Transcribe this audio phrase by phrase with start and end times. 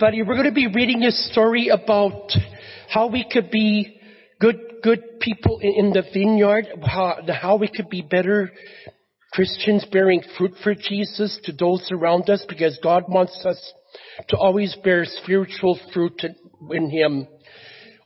[0.00, 2.32] Buddy, we're going to be reading a story about
[2.88, 4.00] how we could be
[4.40, 8.50] good, good people in the vineyard, how, how we could be better
[9.34, 13.74] Christians bearing fruit for Jesus to those around us because God wants us
[14.30, 16.24] to always bear spiritual fruit
[16.70, 17.28] in Him.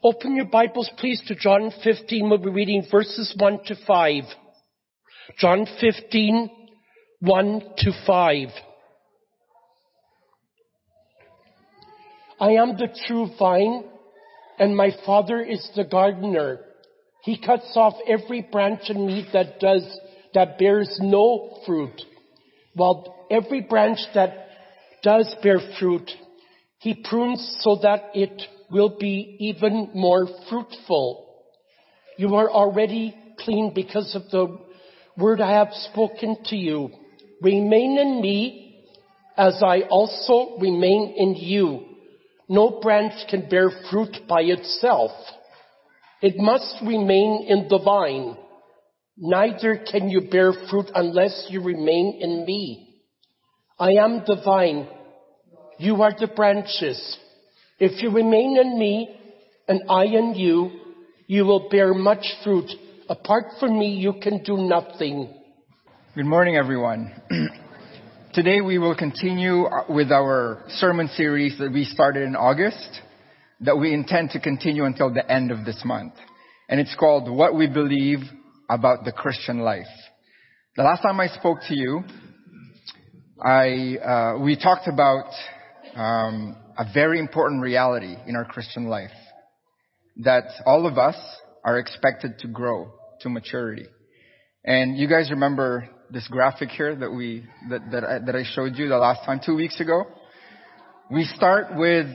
[0.03, 2.29] Open your Bibles please to John 15.
[2.29, 4.25] We'll be reading verses 1 to 5.
[5.39, 6.51] John 15,
[7.21, 8.49] 1 to 5.
[12.41, 13.85] I am the true vine,
[14.59, 16.61] and my Father is the gardener.
[17.23, 19.85] He cuts off every branch in me that does,
[20.35, 22.03] that bears no fruit,
[22.75, 24.49] while every branch that
[25.03, 26.11] does bear fruit,
[26.79, 31.27] he prunes so that it will be even more fruitful.
[32.19, 34.59] You are already clean because of the
[35.17, 36.91] word I have spoken to you.
[37.41, 38.85] Remain in me
[39.37, 41.94] as I also remain in you.
[42.49, 45.11] No branch can bear fruit by itself.
[46.21, 48.37] It must remain in the vine.
[49.17, 53.03] Neither can you bear fruit unless you remain in me.
[53.79, 54.89] I am the vine.
[55.79, 57.19] You are the branches.
[57.79, 59.17] If you remain in me
[59.69, 60.71] and I in you,
[61.27, 62.71] you will bear much fruit.
[63.09, 65.33] Apart from me, you can do nothing.
[66.15, 67.13] Good morning, everyone.
[68.35, 73.01] Today we will continue with our sermon series that we started in August
[73.61, 76.15] that we intend to continue until the end of this month.
[76.69, 78.19] And it's called What We Believe
[78.69, 79.87] About the Christian Life.
[80.75, 82.03] The last time I spoke to you,
[83.41, 85.27] I, uh, we talked about
[85.95, 89.15] um, a very important reality in our Christian life
[90.25, 91.15] that all of us
[91.65, 92.91] are expected to grow
[93.21, 93.87] to maturity.
[94.65, 98.77] And you guys remember this graphic here that we that that I, that I showed
[98.77, 100.05] you the last time two weeks ago.
[101.11, 102.07] We start with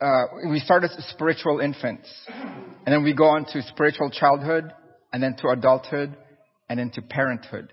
[0.00, 4.72] uh, we start as spiritual infants, and then we go on to spiritual childhood,
[5.12, 6.16] and then to adulthood,
[6.68, 7.72] and then to parenthood.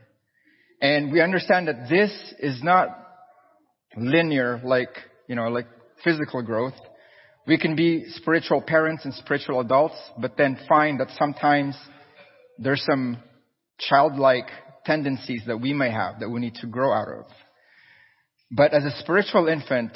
[0.81, 2.89] And we understand that this is not
[3.97, 4.95] linear like
[5.27, 5.67] you know like
[6.03, 6.75] physical growth.
[7.47, 11.75] We can be spiritual parents and spiritual adults, but then find that sometimes
[12.59, 13.17] there's some
[13.79, 14.49] childlike
[14.89, 17.25] tendencies that we may have that we need to grow out of.
[18.49, 19.91] But as a spiritual infant,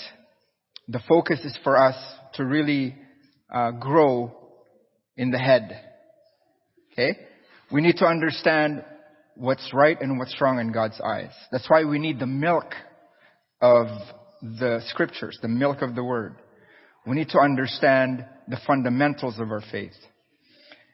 [0.87, 1.95] the focus is for us
[2.35, 2.95] to really
[3.51, 4.31] uh, grow
[5.17, 5.81] in the head.
[6.91, 7.17] Okay?
[7.71, 8.83] We need to understand
[9.35, 11.31] what's right and what's wrong in God's eyes.
[11.51, 12.75] That's why we need the milk
[13.61, 13.87] of
[14.43, 16.35] the scriptures, the milk of the word.
[17.07, 19.95] We need to understand the fundamentals of our faith.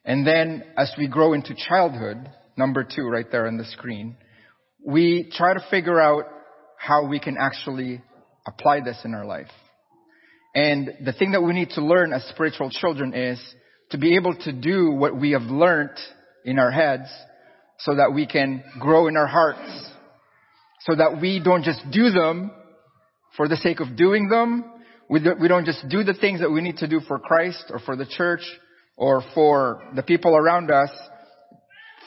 [0.05, 4.17] And then as we grow into childhood, number two right there on the screen,
[4.85, 6.25] we try to figure out
[6.77, 8.03] how we can actually
[8.45, 9.49] apply this in our life.
[10.53, 13.39] And the thing that we need to learn as spiritual children is
[13.91, 15.97] to be able to do what we have learned
[16.45, 17.09] in our heads
[17.79, 19.89] so that we can grow in our hearts.
[20.81, 22.51] So that we don't just do them
[23.35, 24.63] for the sake of doing them.
[25.09, 27.95] We don't just do the things that we need to do for Christ or for
[27.95, 28.41] the church
[28.95, 30.91] or for the people around us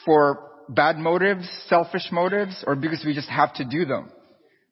[0.04, 4.10] for bad motives, selfish motives, or because we just have to do them.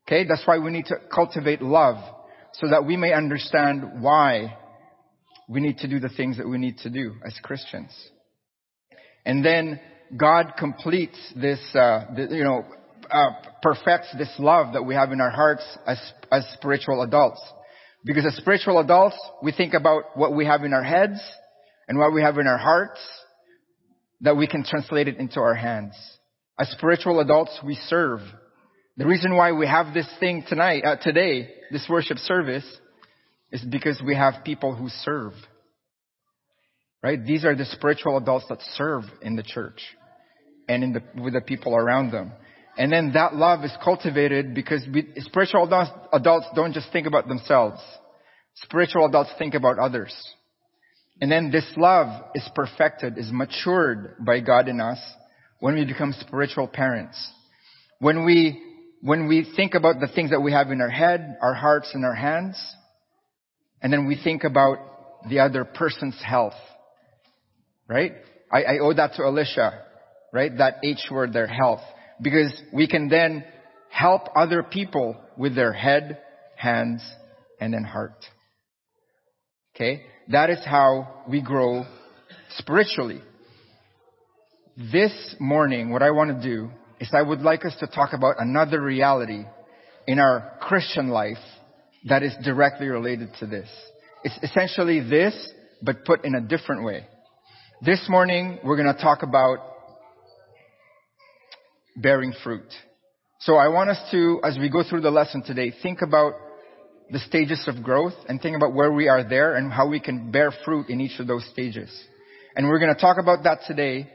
[0.07, 0.27] Okay?
[0.27, 1.97] That's why we need to cultivate love
[2.55, 4.57] so that we may understand why
[5.49, 7.91] we need to do the things that we need to do as Christians.
[9.25, 9.81] And then
[10.17, 12.65] God completes this, uh, the, you know,
[13.11, 13.31] uh,
[13.63, 15.99] perfects this love that we have in our hearts as,
[16.31, 17.41] as spiritual adults.
[18.05, 21.21] Because as spiritual adults, we think about what we have in our heads
[21.89, 23.01] and what we have in our hearts
[24.21, 25.95] that we can translate it into our hands.
[26.59, 28.21] As spiritual adults, we serve.
[28.97, 32.67] The reason why we have this thing tonight, uh, today, this worship service,
[33.51, 35.33] is because we have people who serve.
[37.03, 37.25] Right?
[37.25, 39.81] These are the spiritual adults that serve in the church
[40.69, 42.33] and in the, with the people around them.
[42.77, 47.27] And then that love is cultivated because we, spiritual adults, adults don't just think about
[47.27, 47.81] themselves.
[48.57, 50.15] Spiritual adults think about others.
[51.21, 54.99] And then this love is perfected, is matured by God in us
[55.59, 57.31] when we become spiritual parents.
[57.99, 58.63] When we,
[59.03, 62.05] when we think about the things that we have in our head, our hearts, and
[62.05, 62.59] our hands,
[63.83, 64.79] and then we think about
[65.29, 66.55] the other person's health.
[67.87, 68.13] Right?
[68.51, 69.83] I, I owe that to Alicia.
[70.33, 70.57] Right?
[70.57, 71.81] That H word, their health.
[72.23, 73.45] Because we can then
[73.91, 76.19] help other people with their head,
[76.57, 77.03] hands,
[77.61, 78.25] and then heart.
[79.75, 80.03] Okay?
[80.31, 81.85] That is how we grow
[82.57, 83.21] spiritually.
[84.77, 88.37] This morning, what I want to do is I would like us to talk about
[88.39, 89.45] another reality
[90.07, 91.43] in our Christian life
[92.05, 93.69] that is directly related to this.
[94.23, 97.09] It's essentially this, but put in a different way.
[97.83, 99.59] This morning, we're going to talk about
[101.97, 102.73] bearing fruit.
[103.41, 106.35] So I want us to, as we go through the lesson today, think about
[107.13, 110.31] the stages of growth and think about where we are there and how we can
[110.31, 111.91] bear fruit in each of those stages.
[112.55, 114.09] And we're going to talk about that today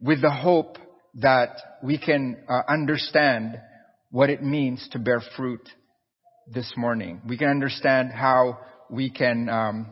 [0.00, 0.78] with the hope
[1.14, 1.50] that
[1.82, 3.58] we can uh, understand
[4.10, 5.68] what it means to bear fruit
[6.52, 7.20] this morning.
[7.28, 8.58] We can understand how
[8.88, 9.86] we can um,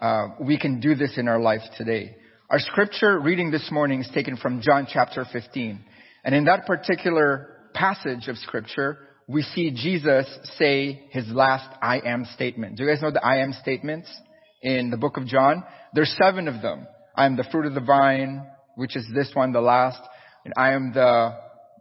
[0.00, 2.16] uh, we can do this in our life today.
[2.50, 5.84] Our scripture reading this morning is taken from John chapter 15,
[6.24, 8.98] and in that particular passage of scripture,
[9.28, 10.26] we see Jesus
[10.58, 12.76] say his last I am statement.
[12.76, 14.08] Do you guys know the I am statements
[14.62, 15.64] in the book of John?
[15.94, 16.86] There's seven of them.
[17.14, 18.46] I am the fruit of the vine,
[18.76, 20.00] which is this one, the last.
[20.44, 21.36] And I am the,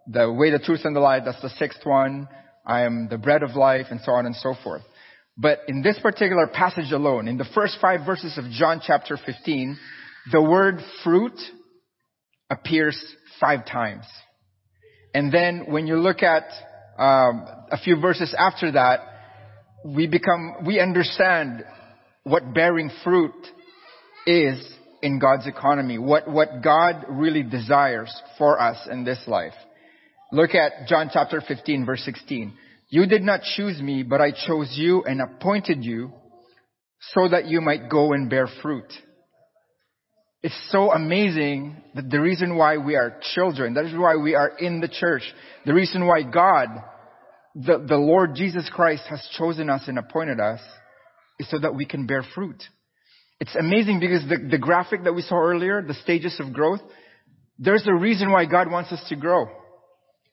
[0.08, 1.24] the way, the truth, and the light.
[1.26, 2.28] That's the sixth one.
[2.66, 4.84] I am the bread of life, and so on and so forth.
[5.38, 9.78] But in this particular passage alone, in the first five verses of John chapter 15,
[10.32, 11.40] the word fruit
[12.50, 13.02] appears
[13.40, 14.06] five times.
[15.14, 16.44] And then when you look at
[17.02, 19.00] um, a few verses after that,
[19.84, 21.64] we become, we understand
[22.24, 23.34] what bearing fruit
[24.28, 24.64] is
[25.02, 29.56] in God's economy, what, what God really desires for us in this life.
[30.32, 32.54] Look at John chapter 15 verse 16.
[32.90, 36.14] You did not choose me, but I chose you and appointed you
[37.14, 38.92] so that you might go and bear fruit.
[40.44, 44.50] It's so amazing that the reason why we are children, that is why we are
[44.58, 45.22] in the church,
[45.66, 46.70] the reason why God,
[47.54, 50.60] the, the Lord Jesus Christ has chosen us and appointed us
[51.38, 52.62] is so that we can bear fruit.
[53.40, 56.82] It's amazing because the, the graphic that we saw earlier, the stages of growth,
[57.60, 59.46] there's a reason why God wants us to grow.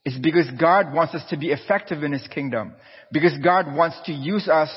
[0.04, 2.75] It's because God wants us to be effective in His kingdom.
[3.12, 4.70] Because God wants to use us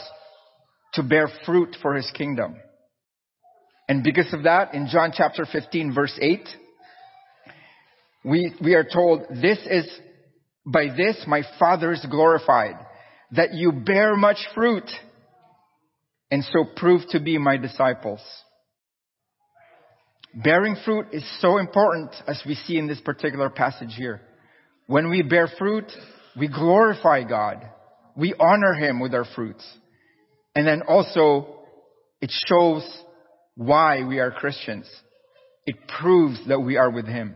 [0.93, 2.55] to bear fruit for His kingdom.
[3.91, 6.47] And because of that, in John chapter 15 verse 8,
[8.23, 9.85] we, we are told, this is,
[10.65, 12.77] by this my Father is glorified,
[13.33, 14.89] that you bear much fruit
[16.31, 18.21] and so prove to be my disciples.
[20.33, 24.21] Bearing fruit is so important as we see in this particular passage here.
[24.87, 25.91] When we bear fruit,
[26.39, 27.69] we glorify God.
[28.15, 29.69] We honor Him with our fruits.
[30.55, 31.57] And then also,
[32.21, 32.89] it shows
[33.55, 34.89] why we are Christians.
[35.65, 37.35] It proves that we are with Him.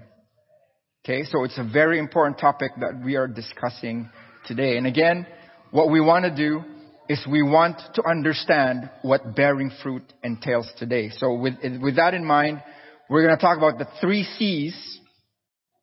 [1.06, 4.10] Okay, so it's a very important topic that we are discussing
[4.48, 4.78] today.
[4.78, 5.28] And again,
[5.72, 6.64] what we want to do
[7.08, 11.12] is we want to understand what bearing fruit entails today.
[11.12, 12.64] So with, with that in mind,
[13.10, 15.00] we're going to talk about the three C's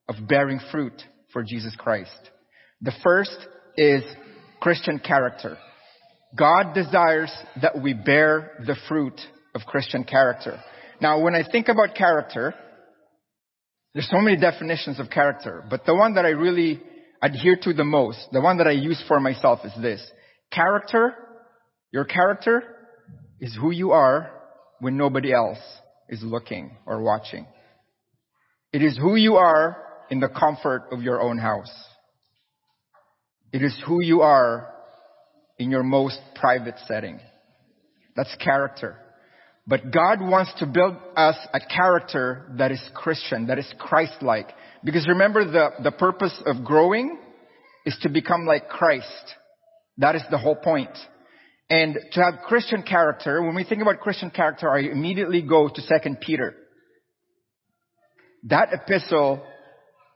[0.08, 1.00] of bearing fruit
[1.32, 2.10] for Jesus Christ.
[2.80, 3.36] The first
[3.76, 4.02] is
[4.60, 5.56] Christian character.
[6.36, 9.20] God desires that we bear the fruit
[9.54, 10.60] of Christian character.
[11.00, 12.54] Now, when I think about character,
[13.92, 16.80] there's so many definitions of character, but the one that I really
[17.20, 20.04] adhere to the most, the one that I use for myself is this.
[20.50, 21.14] Character,
[21.92, 22.62] your character
[23.40, 24.30] is who you are
[24.80, 25.58] when nobody else
[26.08, 27.46] is looking or watching.
[28.72, 29.76] It is who you are
[30.10, 31.72] in the comfort of your own house.
[33.52, 34.72] It is who you are
[35.58, 37.20] in your most private setting.
[38.16, 38.96] That's character.
[39.66, 44.48] But God wants to build us a character that is Christian, that is Christ-like.
[44.82, 47.18] Because remember the, the purpose of growing
[47.86, 49.34] is to become like Christ.
[49.98, 50.90] That is the whole point.
[51.70, 55.74] And to have Christian character, when we think about Christian character, I immediately go to
[55.74, 56.54] 2 Peter.
[58.44, 59.42] That epistle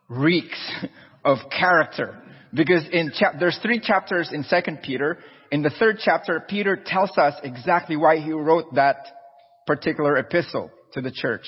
[0.09, 0.73] reeks
[1.25, 2.20] of character.
[2.52, 5.18] Because in chap- there's three chapters in 2 Peter.
[5.52, 9.06] In the third chapter, Peter tells us exactly why he wrote that
[9.66, 11.44] particular epistle to the church.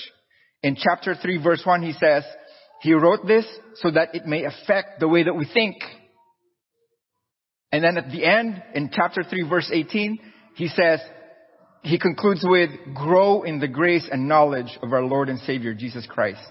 [0.62, 2.25] In chapter 3 verse 1 he says,
[2.80, 3.46] he wrote this
[3.76, 5.76] so that it may affect the way that we think
[7.72, 10.18] and then at the end, in chapter 3 verse 18,
[10.54, 11.00] he says,
[11.82, 16.06] he concludes with, grow in the grace and knowledge of our Lord and Savior, Jesus
[16.06, 16.50] Christ.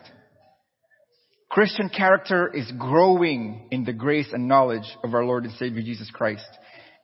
[1.49, 6.09] Christian character is growing in the grace and knowledge of our Lord and Savior, Jesus
[6.11, 6.47] Christ.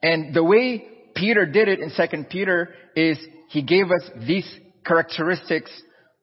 [0.01, 3.17] And the way Peter did it in 2 Peter is
[3.49, 4.47] he gave us these
[4.85, 5.71] characteristics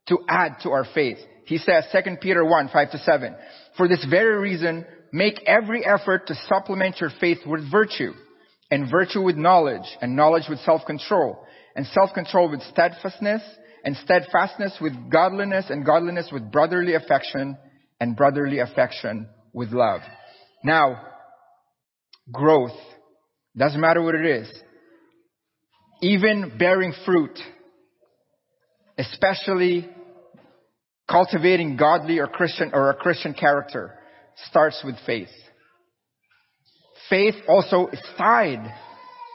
[0.09, 1.19] to add to our faith.
[1.47, 3.35] He says, 2 Peter 1, 5 to 7,
[3.77, 8.13] for this very reason, make every effort to supplement your faith with virtue,
[8.71, 11.45] and virtue with knowledge, and knowledge with self-control,
[11.75, 13.43] and self-control with steadfastness,
[13.85, 17.57] and steadfastness with godliness, and godliness with brotherly affection,
[18.01, 20.03] and brotherly affection with love.
[20.63, 21.03] Now,
[22.33, 22.77] growth,
[23.57, 24.49] doesn't matter what it is.
[26.01, 27.39] Even bearing fruit,
[28.99, 29.89] especially
[31.09, 33.99] cultivating godly or Christian or a Christian character,
[34.49, 35.29] starts with faith.
[37.09, 38.73] Faith also is tied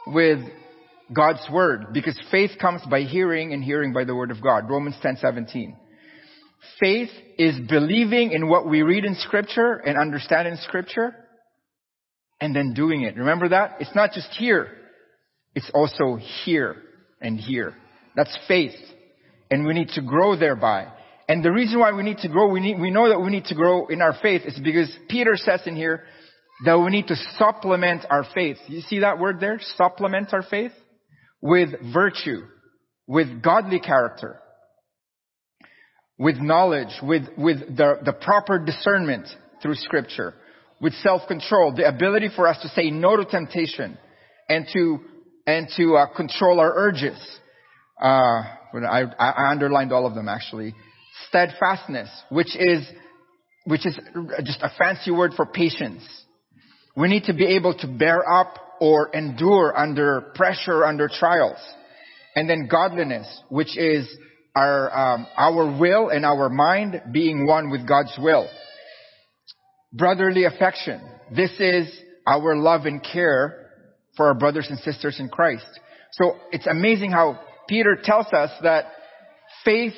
[0.08, 0.40] with
[1.14, 4.70] God's word because faith comes by hearing and hearing by the word of God.
[4.70, 5.76] Romans 10:17.
[6.80, 11.14] Faith is believing in what we read in scripture and understand in scripture
[12.42, 13.16] and then doing it.
[13.16, 13.78] Remember that?
[13.80, 14.85] It's not just here.
[15.56, 16.76] It's also here
[17.22, 17.74] and here.
[18.16, 18.76] That's faith.
[19.50, 20.92] And we need to grow thereby.
[21.28, 23.46] And the reason why we need to grow, we need, we know that we need
[23.46, 26.04] to grow in our faith is because Peter says in here
[26.66, 28.58] that we need to supplement our faith.
[28.68, 29.60] You see that word there?
[29.76, 30.72] Supplement our faith
[31.42, 32.42] with virtue,
[33.08, 34.40] with godly character,
[36.18, 39.28] with knowledge, with, with the, the proper discernment
[39.62, 40.34] through scripture,
[40.80, 43.98] with self-control, the ability for us to say no to temptation
[44.48, 45.00] and to,
[45.46, 47.18] and to uh, control our urges.
[48.02, 50.74] Uh, I, I underlined all of them actually.
[51.30, 52.86] Steadfastness, which is,
[53.66, 53.98] which is
[54.44, 56.04] just a fancy word for patience.
[56.96, 61.58] We need to be able to bear up or endure under pressure, under trials.
[62.36, 64.10] And then godliness, which is
[64.56, 68.50] our, um, our will and our mind being one with God's will.
[69.94, 71.02] Brotherly affection.
[71.34, 71.88] This is
[72.28, 73.65] our love and care
[74.16, 75.66] for our brothers and sisters in Christ.
[76.12, 78.86] So it's amazing how Peter tells us that
[79.64, 79.94] faith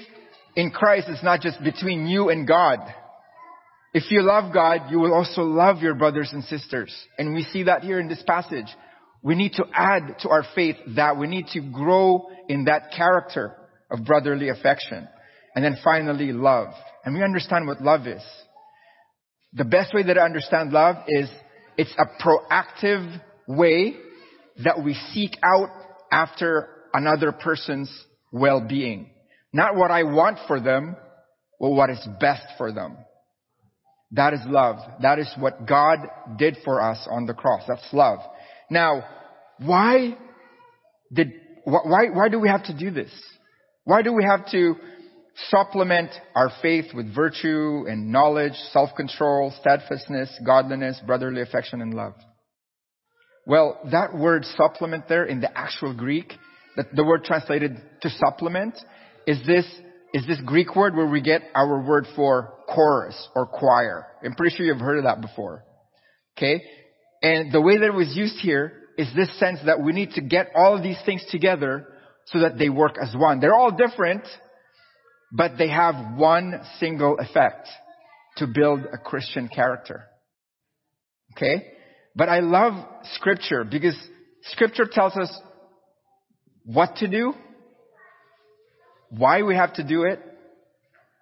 [0.55, 2.79] in Christ is not just between you and God.
[3.93, 6.93] If you love God, you will also love your brothers and sisters.
[7.17, 8.67] And we see that here in this passage.
[9.21, 13.55] We need to add to our faith that we need to grow in that character
[13.89, 15.07] of brotherly affection.
[15.55, 16.67] And then finally, love.
[17.03, 18.21] And we understand what love is.
[19.53, 21.29] The best way that I understand love is
[21.77, 23.95] it's a proactive way
[24.63, 25.69] that we seek out
[26.11, 27.91] after another person's
[28.31, 29.09] well-being.
[29.53, 30.95] Not what I want for them,
[31.59, 32.97] but what is best for them.
[34.11, 34.77] That is love.
[35.01, 35.99] That is what God
[36.37, 37.63] did for us on the cross.
[37.67, 38.19] That's love.
[38.69, 39.03] Now,
[39.59, 40.17] why
[41.11, 41.31] did,
[41.63, 43.11] why, why do we have to do this?
[43.83, 44.75] Why do we have to
[45.49, 52.13] supplement our faith with virtue and knowledge, self-control, steadfastness, godliness, brotherly affection, and love?
[53.47, 56.33] Well, that word supplement there in the actual Greek,
[56.75, 58.77] that the word translated to supplement,
[59.25, 59.65] is this,
[60.13, 64.05] is this Greek word where we get our word for chorus or choir.
[64.21, 65.63] I'm pretty sure you've heard of that before.
[66.37, 66.61] Okay?
[67.23, 70.21] And the way that it was used here is this sense that we need to
[70.21, 71.87] get all of these things together
[72.25, 73.39] so that they work as one.
[73.39, 74.23] They're all different,
[75.31, 77.69] but they have one single effect
[78.37, 80.03] to build a Christian character.
[81.31, 81.76] Okay?
[82.17, 82.73] But I love
[83.13, 83.95] scripture because
[84.51, 85.29] scripture tells us
[86.65, 87.33] what to do,
[89.11, 90.19] why we have to do it,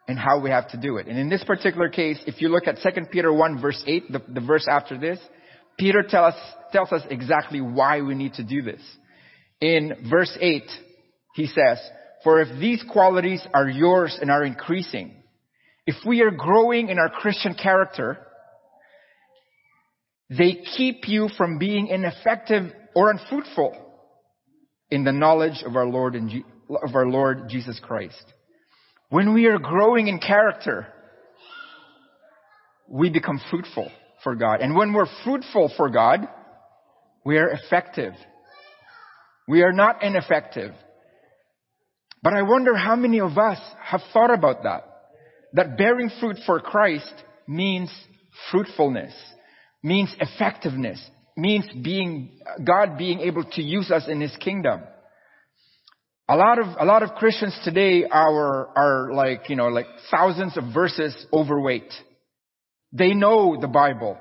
[0.08, 1.08] and how we have to do it.
[1.08, 4.22] And in this particular case, if you look at 2 Peter 1 verse 8, the,
[4.30, 5.20] the verse after this,
[5.78, 6.36] Peter tell us,
[6.72, 8.82] tells us exactly why we need to do this.
[9.60, 10.64] In verse 8,
[11.34, 11.78] he says,
[12.24, 15.12] For if these qualities are yours and are increasing,
[15.86, 18.20] if we are growing in our Christian character,
[20.30, 23.78] they keep you from being ineffective or unfruitful
[24.90, 28.24] in the knowledge of our Lord and of our Lord Jesus Christ.
[29.10, 30.88] When we are growing in character,
[32.88, 33.92] we become fruitful
[34.24, 34.62] for God.
[34.62, 36.28] And when we're fruitful for God,
[37.24, 38.14] we are effective.
[39.48, 40.72] We are not ineffective.
[42.24, 44.84] But I wonder how many of us have thought about that.
[45.54, 47.14] That bearing fruit for Christ
[47.48, 47.92] means
[48.52, 49.14] fruitfulness,
[49.86, 51.00] means effectiveness,
[51.38, 52.32] means being,
[52.64, 54.82] God being able to use us in His kingdom.
[56.28, 60.58] A lot of, a lot of Christians today are, are like, you know, like thousands
[60.58, 61.94] of verses overweight.
[62.94, 64.18] They know the Bible.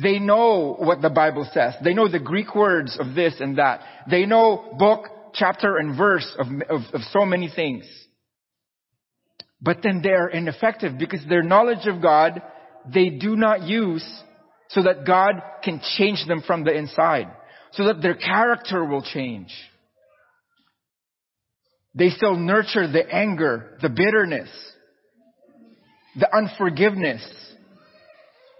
[0.00, 1.72] They know what the Bible says.
[1.82, 3.80] They know the Greek words of this and that.
[4.10, 7.86] They know book, chapter, and verse of, of, of so many things.
[9.62, 12.42] But then they're ineffective because their knowledge of God,
[12.92, 14.04] they do not use
[14.68, 17.28] so that God can change them from the inside.
[17.72, 19.54] So that their character will change.
[21.94, 24.50] They still nurture the anger, the bitterness,
[26.18, 27.22] the unforgiveness,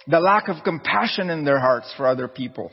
[0.07, 2.71] the lack of compassion in their hearts for other people.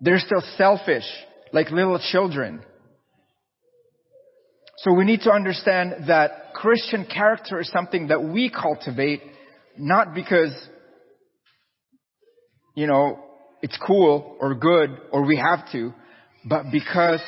[0.00, 1.04] They're still selfish,
[1.52, 2.62] like little children.
[4.78, 9.22] So we need to understand that Christian character is something that we cultivate,
[9.78, 10.52] not because,
[12.74, 13.18] you know,
[13.60, 15.92] it's cool or good or we have to,
[16.44, 17.22] but because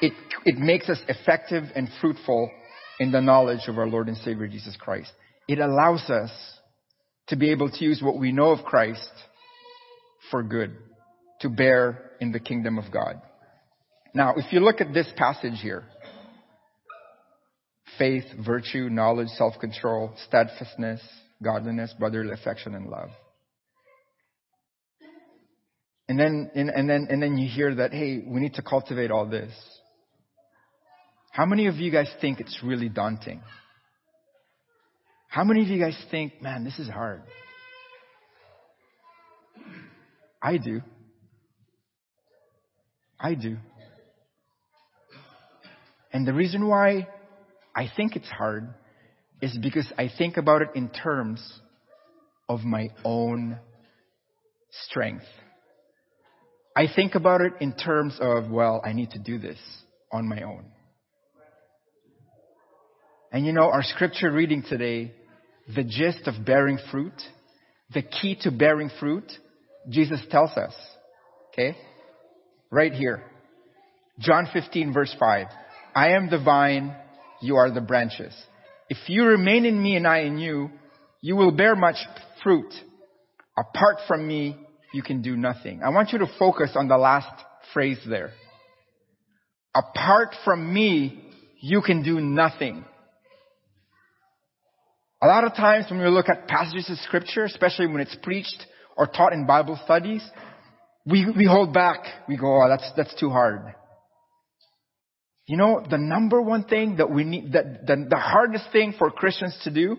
[0.00, 0.12] it,
[0.44, 2.50] it makes us effective and fruitful
[2.98, 5.12] in the knowledge of our Lord and Savior Jesus Christ.
[5.48, 6.30] It allows us
[7.28, 9.10] to be able to use what we know of Christ
[10.30, 10.76] for good,
[11.40, 13.20] to bear in the kingdom of God.
[14.14, 15.84] Now, if you look at this passage here,
[17.98, 21.00] faith, virtue, knowledge, self-control, steadfastness,
[21.42, 23.10] godliness, brotherly affection, and love.
[26.08, 29.10] And then, and, and then, and then you hear that, hey, we need to cultivate
[29.10, 29.52] all this.
[31.30, 33.40] How many of you guys think it's really daunting?
[35.28, 37.22] How many of you guys think, man, this is hard?
[40.42, 40.82] I do.
[43.18, 43.56] I do.
[46.12, 47.08] And the reason why
[47.74, 48.74] I think it's hard
[49.40, 51.40] is because I think about it in terms
[52.48, 53.58] of my own
[54.88, 55.24] strength.
[56.74, 59.58] I think about it in terms of, well, I need to do this
[60.10, 60.64] on my own.
[63.30, 65.12] And you know, our scripture reading today,
[65.74, 67.14] the gist of bearing fruit,
[67.92, 69.24] the key to bearing fruit,
[69.88, 70.74] Jesus tells us.
[71.52, 71.76] Okay?
[72.70, 73.22] Right here.
[74.18, 75.46] John 15 verse 5.
[75.94, 76.94] I am the vine,
[77.40, 78.34] you are the branches.
[78.88, 80.70] If you remain in me and I in you,
[81.20, 81.96] you will bear much
[82.42, 82.72] fruit.
[83.58, 84.56] Apart from me,
[84.92, 85.82] you can do nothing.
[85.82, 87.32] I want you to focus on the last
[87.72, 88.32] phrase there.
[89.74, 91.30] Apart from me,
[91.60, 92.84] you can do nothing.
[95.22, 98.66] A lot of times when we look at passages of scripture, especially when it's preached
[98.96, 100.22] or taught in Bible studies,
[101.06, 102.04] we, we hold back.
[102.28, 103.74] We go, oh, that's, that's too hard.
[105.46, 109.10] You know, the number one thing that we need, that the, the hardest thing for
[109.10, 109.96] Christians to do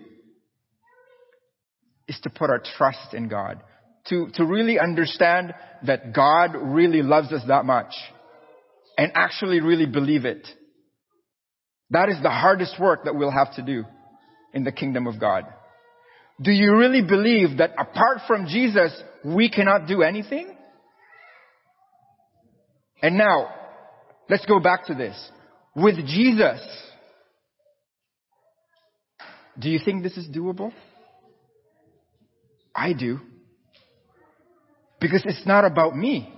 [2.06, 3.62] is to put our trust in God.
[4.10, 5.54] To, to really understand
[5.86, 7.92] that God really loves us that much.
[8.98, 10.46] And actually really believe it.
[11.90, 13.84] That is the hardest work that we'll have to do
[14.54, 15.44] in the kingdom of God?
[16.40, 18.92] Do you really believe that apart from Jesus,
[19.24, 20.56] we cannot do anything?
[23.02, 23.50] And now,
[24.30, 25.30] let's go back to this.
[25.76, 26.60] With Jesus,
[29.58, 30.72] do you think this is doable?
[32.74, 33.20] I do.
[35.04, 36.32] Because it's not about me.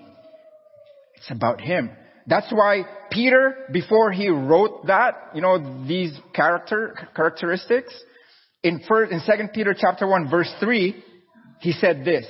[1.14, 1.88] It's about Him.
[2.26, 7.94] That's why Peter, before he wrote that, you know, these character, characteristics,
[8.64, 11.00] in first, in 2 Peter chapter 1 verse 3,
[11.60, 12.26] he said this,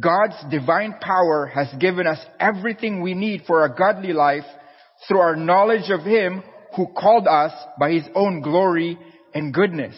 [0.00, 4.46] God's divine power has given us everything we need for a godly life
[5.06, 6.42] through our knowledge of Him
[6.74, 8.98] who called us by His own glory
[9.34, 9.94] and goodness.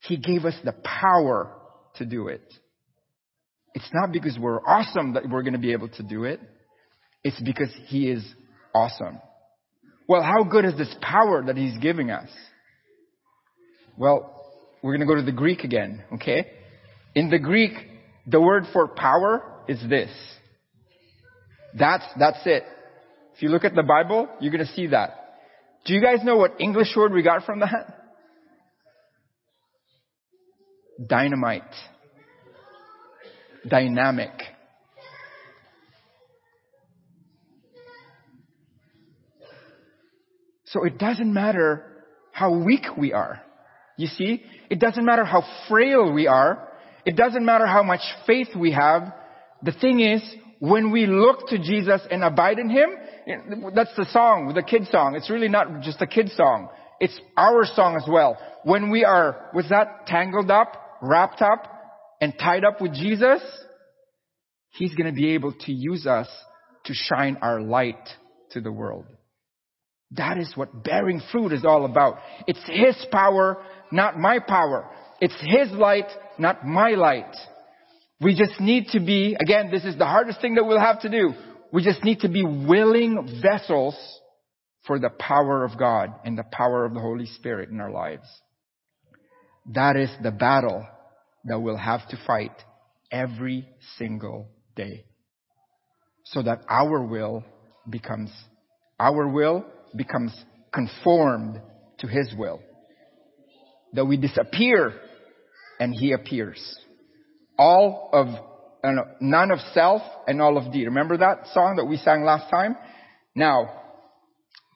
[0.00, 1.54] He gave us the power
[1.94, 2.42] to do it.
[3.74, 6.40] It's not because we're awesome that we're going to be able to do it.
[7.24, 8.24] It's because He is
[8.74, 9.20] awesome.
[10.08, 12.28] Well, how good is this power that He's giving us?
[13.96, 14.42] Well,
[14.82, 16.50] we're going to go to the Greek again, okay?
[17.14, 17.72] In the Greek,
[18.26, 20.10] the word for power is this.
[21.78, 22.64] That's, that's it.
[23.34, 25.18] If you look at the Bible, you're going to see that.
[25.84, 27.98] Do you guys know what English word we got from that?
[31.04, 31.62] Dynamite.
[33.68, 34.30] Dynamic.
[40.64, 41.84] So it doesn't matter
[42.32, 43.42] how weak we are.
[43.98, 46.68] You see, it doesn't matter how frail we are.
[47.04, 49.12] It doesn't matter how much faith we have.
[49.62, 50.22] The thing is,
[50.60, 52.90] when we look to Jesus and abide in Him,
[53.74, 55.14] that's the song, the kid song.
[55.14, 56.68] It's really not just a kid song.
[57.00, 58.38] It's our song as well.
[58.64, 61.71] When we are, was that tangled up, wrapped up,
[62.22, 63.42] and tied up with Jesus,
[64.70, 66.28] He's gonna be able to use us
[66.84, 68.08] to shine our light
[68.52, 69.06] to the world.
[70.12, 72.18] That is what bearing fruit is all about.
[72.46, 73.58] It's His power,
[73.90, 74.88] not my power.
[75.20, 76.06] It's His light,
[76.38, 77.34] not my light.
[78.20, 81.08] We just need to be, again, this is the hardest thing that we'll have to
[81.08, 81.34] do.
[81.72, 83.96] We just need to be willing vessels
[84.86, 88.28] for the power of God and the power of the Holy Spirit in our lives.
[89.66, 90.86] That is the battle
[91.44, 92.52] that we'll have to fight
[93.10, 95.04] every single day.
[96.24, 97.44] So that our will
[97.88, 98.30] becomes,
[98.98, 100.32] our will becomes
[100.72, 101.60] conformed
[101.98, 102.60] to His will.
[103.92, 104.94] That we disappear
[105.78, 106.78] and He appears.
[107.58, 108.28] All of,
[109.20, 110.86] none of self and all of deed.
[110.86, 112.76] Remember that song that we sang last time?
[113.34, 113.82] Now,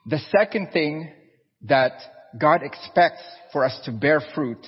[0.06, 1.12] the second thing
[1.62, 1.92] that
[2.38, 4.64] God expects for us to bear fruit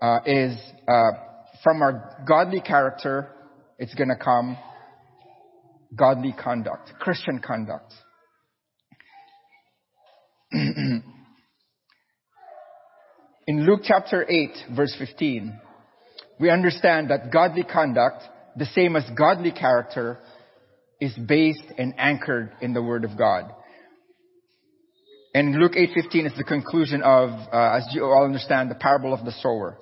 [0.00, 0.56] uh, is
[0.88, 1.10] uh,
[1.62, 3.28] from our godly character,
[3.78, 4.56] it's going to come
[5.94, 7.92] godly conduct, Christian conduct.
[10.52, 11.02] In
[13.48, 15.60] Luke chapter 8, verse 15,
[16.40, 18.22] we understand that godly conduct,
[18.56, 20.18] the same as godly character,
[21.00, 23.52] is based and anchored in the Word of God.
[25.34, 29.24] And Luke 8:15 is the conclusion of, uh, as you all understand, the parable of
[29.24, 29.78] the sower.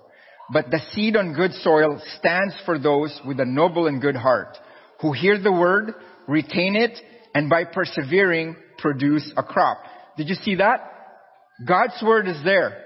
[0.53, 4.57] But the seed on good soil stands for those with a noble and good heart,
[5.01, 5.95] who hear the word,
[6.29, 6.99] retain it,
[7.35, 9.79] and by persevering produce a crop.
[10.17, 10.81] Did you see that?
[11.67, 12.85] God's word is there,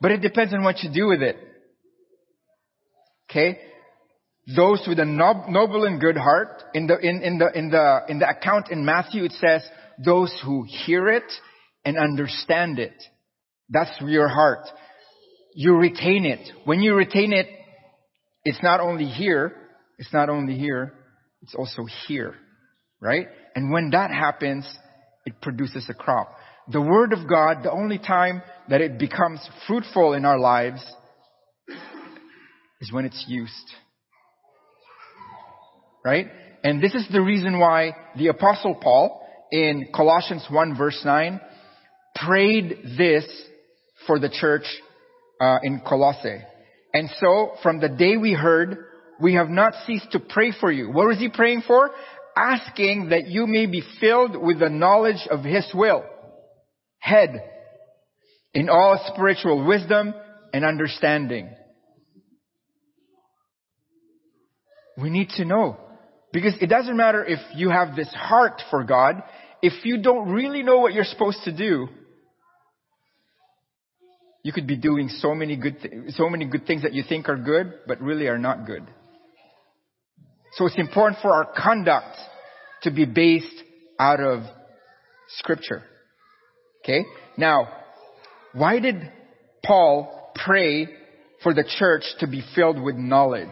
[0.00, 1.36] but it depends on what you do with it.
[3.30, 3.58] Okay?
[4.56, 8.18] Those with a noble and good heart, in the, in, in the, in the, in
[8.18, 9.62] the account in Matthew it says,
[10.04, 11.30] those who hear it
[11.84, 12.94] and understand it.
[13.68, 14.66] That's your heart.
[15.54, 16.50] You retain it.
[16.64, 17.46] When you retain it,
[18.44, 19.54] it's not only here,
[19.98, 20.94] it's not only here,
[21.42, 22.34] it's also here.
[23.00, 23.26] Right?
[23.54, 24.66] And when that happens,
[25.26, 26.32] it produces a crop.
[26.68, 30.80] The Word of God, the only time that it becomes fruitful in our lives
[32.80, 33.52] is when it's used.
[36.04, 36.28] Right?
[36.62, 41.40] And this is the reason why the apostle Paul in Colossians 1 verse 9
[42.14, 43.24] prayed this
[44.06, 44.64] for the church
[45.40, 46.42] uh, in Colossae.
[46.92, 48.76] And so, from the day we heard,
[49.20, 50.90] we have not ceased to pray for you.
[50.90, 51.90] What was he praying for?
[52.36, 56.04] Asking that you may be filled with the knowledge of his will.
[56.98, 57.42] Head.
[58.54, 60.14] In all spiritual wisdom
[60.52, 61.50] and understanding.
[64.96, 65.78] We need to know.
[66.32, 69.22] Because it doesn't matter if you have this heart for God,
[69.62, 71.88] if you don't really know what you're supposed to do,
[74.42, 77.28] you could be doing so many good, th- so many good things that you think
[77.28, 78.86] are good, but really are not good.
[80.52, 82.16] So it's important for our conduct
[82.82, 83.62] to be based
[83.98, 84.42] out of
[85.36, 85.82] scripture.
[86.82, 87.04] Okay?
[87.36, 87.68] Now,
[88.52, 88.96] why did
[89.64, 90.88] Paul pray
[91.42, 93.48] for the church to be filled with knowledge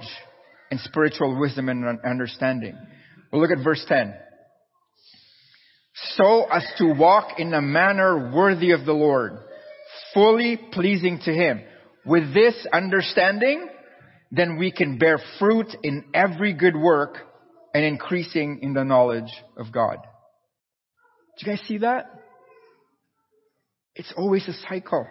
[0.71, 2.77] and spiritual wisdom and understanding?
[3.31, 4.15] We'll look at verse 10.
[6.17, 9.39] So as to walk in a manner worthy of the Lord,
[10.19, 11.63] fully pleasing to Him.
[12.05, 13.69] With this understanding,
[14.33, 17.19] then we can bear fruit in every good work
[17.73, 19.99] and increasing in the knowledge of God.
[21.39, 22.11] Do you guys see that?
[23.95, 25.07] It's always a cycle.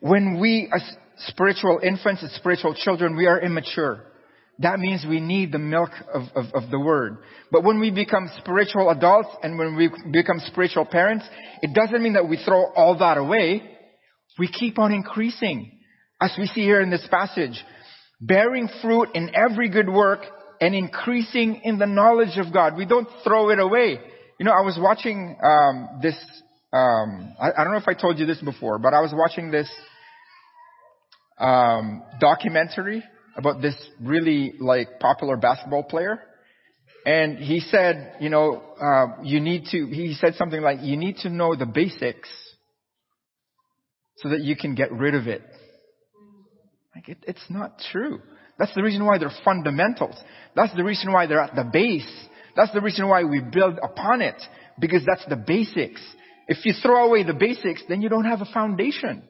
[0.00, 0.82] When we, as
[1.28, 4.04] spiritual infants and spiritual children, we are immature.
[4.58, 7.18] That means we need the milk of, of, of, the word.
[7.50, 11.24] But when we become spiritual adults and when we become spiritual parents,
[11.62, 13.75] it doesn't mean that we throw all that away.
[14.38, 15.72] We keep on increasing.
[16.20, 17.62] As we see here in this passage,
[18.20, 20.20] bearing fruit in every good work
[20.60, 22.76] and increasing in the knowledge of God.
[22.76, 23.98] We don't throw it away.
[24.38, 26.16] You know, I was watching um, this.
[26.72, 29.50] Um, I, I, don't know if I told you this before, but I was watching
[29.50, 29.70] this
[31.38, 33.02] um, documentary
[33.36, 36.20] about this really like popular basketball player,
[37.04, 39.86] and he said, you know, uh, you need to.
[39.86, 42.28] He said something like, you need to know the basics
[44.18, 45.42] so that you can get rid of it.
[46.94, 48.20] Like it, it's not true.
[48.58, 50.16] That's the reason why they're fundamentals.
[50.54, 52.10] That's the reason why they're at the base.
[52.56, 54.40] That's the reason why we build upon it.
[54.78, 56.00] Because that's the basics.
[56.48, 59.22] If you throw away the basics, then you don't have a foundation.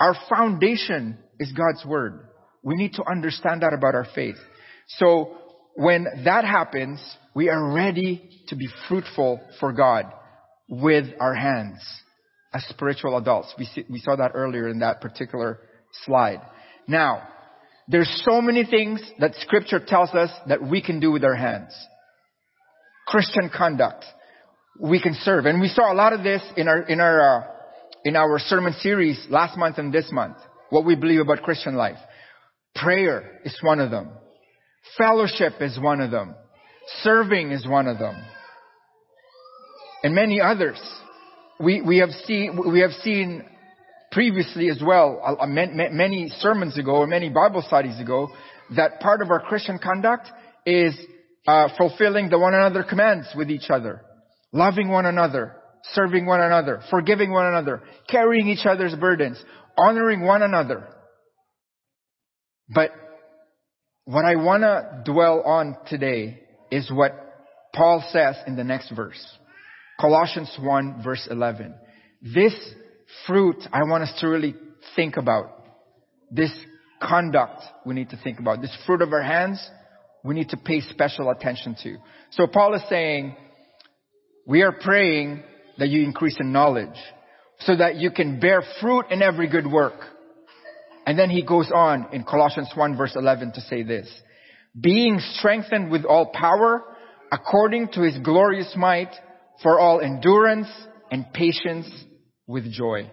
[0.00, 2.28] Our foundation is God's Word.
[2.62, 4.36] We need to understand that about our faith.
[4.86, 5.36] So
[5.74, 7.00] when that happens,
[7.34, 10.06] we are ready to be fruitful for God
[10.68, 11.82] with our hands
[12.54, 13.52] as spiritual adults.
[13.58, 15.58] We, see, we saw that earlier in that particular
[16.04, 16.40] slide.
[16.86, 17.28] Now,
[17.88, 21.74] there's so many things that scripture tells us that we can do with our hands.
[23.06, 24.04] Christian conduct.
[24.80, 25.46] We can serve.
[25.46, 27.44] And we saw a lot of this in our, in our, uh,
[28.04, 30.36] in our sermon series last month and this month.
[30.70, 31.98] What we believe about Christian life.
[32.74, 34.10] Prayer is one of them.
[34.96, 36.34] Fellowship is one of them.
[37.02, 38.16] Serving is one of them.
[40.02, 40.80] And many others
[41.60, 43.44] we, we have seen, we have seen
[44.10, 48.28] previously as well, many sermons ago or many Bible studies ago,
[48.76, 50.28] that part of our Christian conduct
[50.66, 50.94] is
[51.46, 54.02] uh, fulfilling the one another commands with each other,
[54.52, 55.56] loving one another,
[55.92, 59.42] serving one another, forgiving one another, carrying each other's burdens,
[59.76, 60.86] honoring one another.
[62.68, 62.90] But
[64.04, 67.12] what I want to dwell on today is what
[67.74, 69.20] Paul says in the next verse.
[70.02, 71.74] Colossians 1 verse 11.
[72.22, 72.54] This
[73.24, 74.56] fruit I want us to really
[74.96, 75.62] think about.
[76.28, 76.50] This
[77.00, 78.60] conduct we need to think about.
[78.60, 79.64] This fruit of our hands,
[80.24, 81.98] we need to pay special attention to.
[82.30, 83.36] So Paul is saying,
[84.44, 85.44] we are praying
[85.78, 86.98] that you increase in knowledge
[87.60, 90.00] so that you can bear fruit in every good work.
[91.06, 94.12] And then he goes on in Colossians 1 verse 11 to say this,
[94.80, 96.82] being strengthened with all power
[97.30, 99.14] according to his glorious might
[99.62, 100.68] for all endurance
[101.10, 101.88] and patience
[102.46, 103.10] with joy.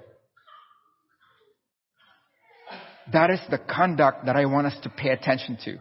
[3.11, 5.77] That is the conduct that I want us to pay attention to.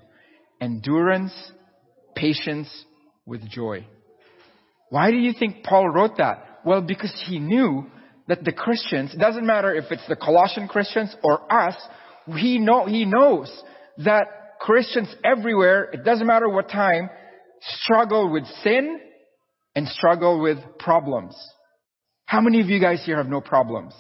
[0.61, 1.33] Endurance,
[2.15, 2.69] patience
[3.27, 3.87] with joy.
[4.91, 6.61] Why do you think Paul wrote that?
[6.65, 7.87] Well, because he knew
[8.29, 11.75] that the Christians, it doesn't matter if it's the Colossian Christians or us,
[12.37, 13.51] he know, he knows
[13.99, 14.27] that
[14.61, 17.11] Christians everywhere, it doesn't matter what time,
[17.83, 19.01] struggle with sin
[19.75, 21.35] and struggle with problems.
[22.25, 23.95] How many of you guys here have no problems?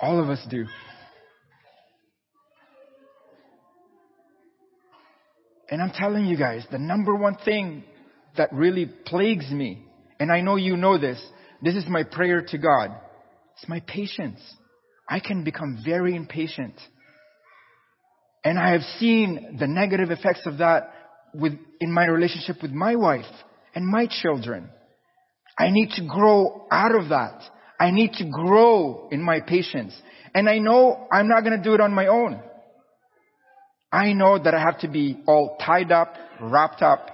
[0.00, 0.66] All of us do.
[5.70, 7.84] And I'm telling you guys, the number one thing
[8.36, 9.86] that really plagues me,
[10.20, 11.18] and I know you know this,
[11.62, 12.90] this is my prayer to God.
[13.56, 14.40] It's my patience.
[15.08, 16.74] I can become very impatient.
[18.44, 20.92] And I have seen the negative effects of that
[21.34, 23.24] with, in my relationship with my wife
[23.74, 24.68] and my children.
[25.58, 27.42] I need to grow out of that.
[27.78, 29.94] I need to grow in my patience.
[30.34, 32.40] And I know I'm not going to do it on my own.
[33.92, 37.08] I know that I have to be all tied up, wrapped up,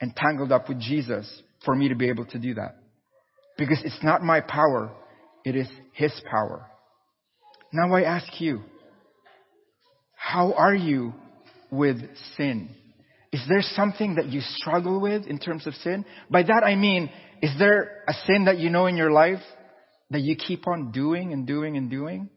[0.00, 2.76] and tangled up with Jesus for me to be able to do that.
[3.58, 4.90] Because it's not my power,
[5.44, 6.66] it is His power.
[7.72, 8.62] Now I ask you,
[10.14, 11.12] how are you
[11.70, 11.98] with
[12.36, 12.70] sin?
[13.32, 16.04] Is there something that you struggle with in terms of sin?
[16.30, 19.40] By that I mean, is there a sin that you know in your life
[20.10, 22.28] that you keep on doing and doing and doing?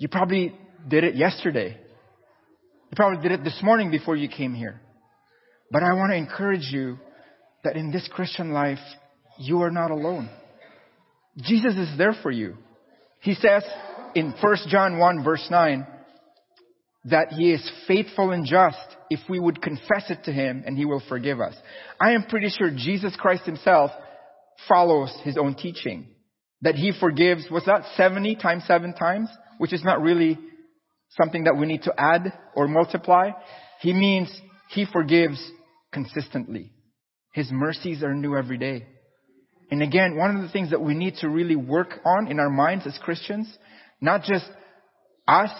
[0.00, 0.54] You probably
[0.88, 1.78] did it yesterday.
[2.90, 4.80] You probably did it this morning before you came here.
[5.70, 6.98] But I want to encourage you
[7.62, 8.78] that in this Christian life,
[9.38, 10.28] you are not alone.
[11.38, 12.56] Jesus is there for you.
[13.20, 13.62] He says
[14.14, 15.86] in 1 John 1 verse 9
[17.10, 18.78] that he is faithful and just
[19.10, 21.54] if we would confess it to him and he will forgive us.
[22.00, 23.90] I am pretty sure Jesus Christ himself
[24.68, 26.08] follows his own teaching.
[26.62, 29.28] That he forgives, was that 70 times 7 times?
[29.58, 30.38] which is not really
[31.10, 33.30] something that we need to add or multiply.
[33.80, 34.28] He means
[34.70, 35.38] He forgives
[35.92, 36.72] consistently.
[37.32, 38.86] His mercies are new every day.
[39.70, 42.50] And again, one of the things that we need to really work on in our
[42.50, 43.46] minds as Christians,
[44.00, 44.46] not just
[45.28, 45.50] us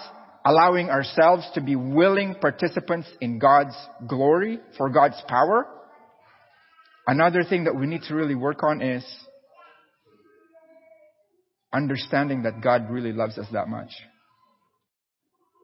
[0.47, 3.75] allowing ourselves to be willing participants in God's
[4.07, 5.67] glory for God's power.
[7.09, 9.05] Another thing that we need to really work on is
[11.73, 13.91] understanding that God really loves us that much.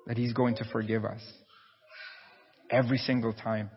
[0.08, 1.20] That He's going to forgive us
[2.68, 3.70] every single time.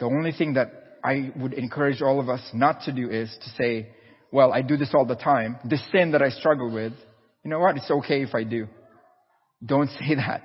[0.00, 3.50] The only thing that I would encourage all of us not to do is to
[3.50, 3.90] say,
[4.32, 5.58] well, I do this all the time.
[5.64, 6.92] This sin that I struggle with,
[7.44, 7.76] you know what?
[7.76, 8.66] It's okay if I do.
[9.64, 10.42] Don't say that.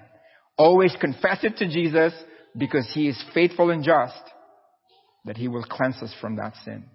[0.57, 2.13] Always confess it to Jesus
[2.57, 4.21] because He is faithful and just
[5.25, 6.85] that He will cleanse us from that sin.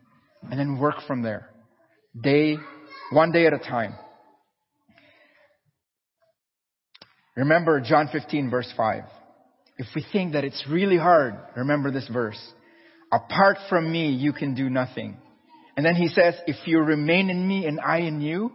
[0.51, 1.49] And then work from there
[2.21, 2.57] day,
[3.11, 3.95] one day at a time.
[7.37, 9.03] Remember John 15 verse 5.
[9.77, 12.41] If we think that it's really hard, remember this verse.
[13.11, 15.17] Apart from me, you can do nothing.
[15.77, 18.53] And then he says, if you remain in me and I in you.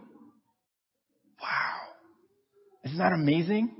[2.84, 3.70] Isn't that amazing?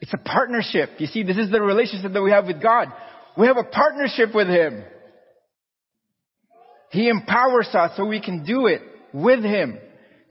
[0.00, 0.90] It's a partnership.
[0.98, 2.88] You see, this is the relationship that we have with God.
[3.36, 4.84] We have a partnership with Him.
[6.90, 9.78] He empowers us so we can do it with Him.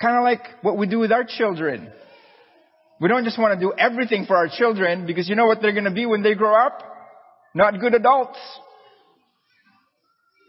[0.01, 1.91] Kind of like what we do with our children.
[2.99, 5.73] We don't just want to do everything for our children because you know what they're
[5.73, 6.81] going to be when they grow up?
[7.53, 8.39] Not good adults.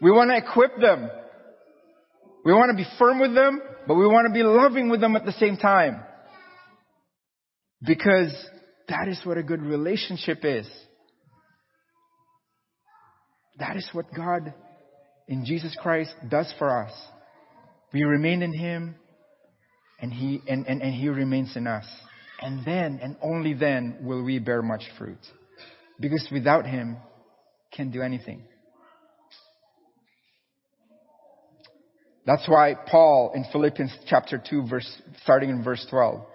[0.01, 1.09] We want to equip them.
[2.45, 5.15] We want to be firm with them, but we want to be loving with them
[5.15, 6.01] at the same time.
[7.85, 8.33] Because
[8.87, 10.67] that is what a good relationship is.
[13.59, 14.53] That is what God
[15.27, 16.91] in Jesus Christ does for us.
[17.93, 18.95] We remain in Him
[19.99, 21.85] and He, and, and, and He remains in us.
[22.41, 25.17] And then, and only then, will we bear much fruit.
[25.99, 26.97] Because without Him,
[27.71, 28.43] can't do anything.
[32.25, 36.25] That's why Paul in Philippians chapter 2 verse, starting in verse 12,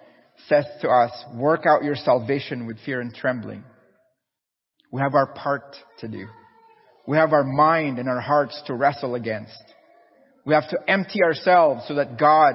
[0.48, 3.64] says to us, work out your salvation with fear and trembling.
[4.90, 6.26] We have our part to do.
[7.07, 9.57] We have our mind and our hearts to wrestle against.
[10.44, 12.55] We have to empty ourselves so that God,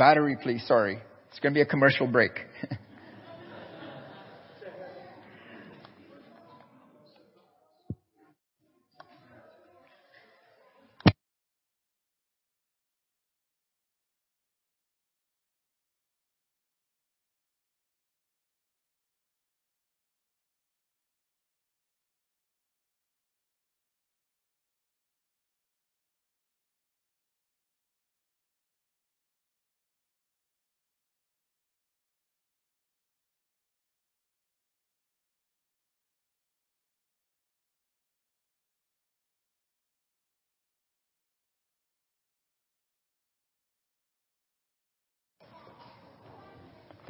[0.00, 0.66] Battery, please.
[0.66, 0.98] Sorry.
[1.28, 2.32] It's going to be a commercial break.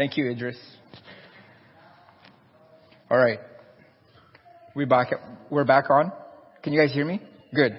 [0.00, 0.56] Thank you, Idris.
[3.10, 3.38] All right.
[4.74, 5.08] We back,
[5.50, 6.10] we're back on.
[6.62, 7.20] Can you guys hear me?
[7.54, 7.78] Good.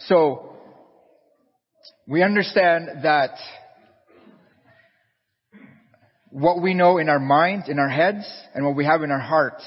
[0.00, 0.56] So,
[2.08, 3.36] we understand that
[6.30, 9.20] what we know in our minds, in our heads, and what we have in our
[9.20, 9.62] hearts,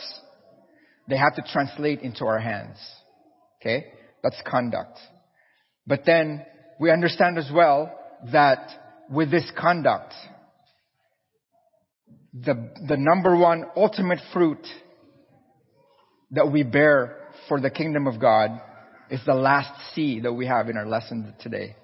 [1.07, 2.79] they have to translate into our hands.
[3.61, 3.85] Okay?
[4.21, 4.99] That's conduct.
[5.87, 6.45] But then,
[6.81, 7.97] we understand as well
[8.33, 10.13] that with this conduct,
[12.33, 14.65] the, the number one ultimate fruit
[16.31, 17.17] that we bear
[17.47, 18.59] for the kingdom of God
[19.11, 21.75] is the last C that we have in our lesson today,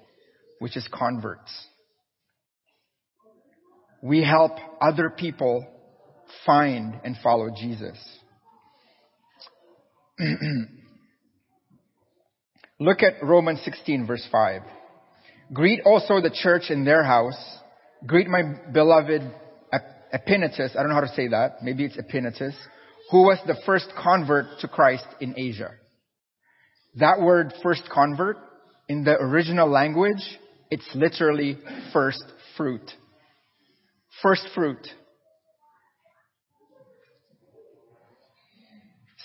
[0.58, 1.52] which is converts.
[4.02, 5.64] We help other people
[6.44, 7.96] find and follow Jesus.
[12.80, 14.62] Look at Romans 16 verse 5.
[15.52, 17.38] Greet also the church in their house.
[18.06, 19.22] Greet my beloved
[20.14, 22.54] Epenetus, I don't know how to say that, maybe it's Epenetus,
[23.10, 25.70] who was the first convert to Christ in Asia.
[26.96, 28.36] That word first convert,
[28.88, 30.22] in the original language,
[30.70, 31.58] it's literally
[31.92, 32.22] first
[32.56, 32.90] fruit.
[34.22, 34.84] First fruit.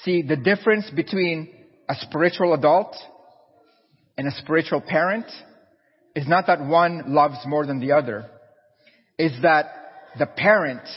[0.04, 1.50] See, the difference between
[1.90, 2.96] a spiritual adult
[4.18, 5.26] and a spiritual parent
[6.16, 8.30] is not that one loves more than the other.
[9.18, 9.85] Is that
[10.18, 10.88] the parent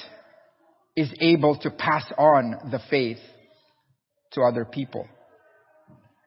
[0.97, 3.19] is able to pass on the faith
[4.33, 5.09] to other people.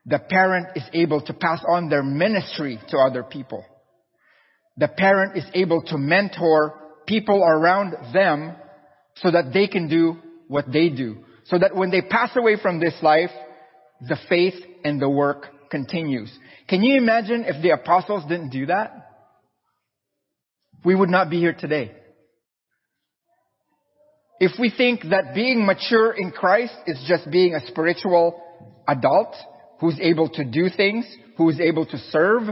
[0.06, 3.66] The parent is able to pass on their ministry to other people.
[4.78, 6.74] The parent is able to mentor
[7.06, 8.56] people around them
[9.16, 11.18] so that they can do what they do.
[11.46, 13.32] So that when they pass away from this life,
[14.00, 16.32] the faith and the work continues.
[16.68, 19.10] Can you imagine if the apostles didn't do that?
[20.84, 21.92] We would not be here today.
[24.42, 28.42] If we think that being mature in Christ is just being a spiritual
[28.88, 29.36] adult
[29.80, 31.06] who's able to do things,
[31.38, 32.50] who's able to serve,